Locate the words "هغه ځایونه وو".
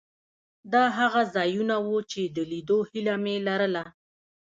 0.97-1.97